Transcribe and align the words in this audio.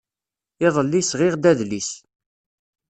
Iḍelli, 0.65 1.01
sɣiɣ-d 1.03 1.43
adlis. 1.51 1.89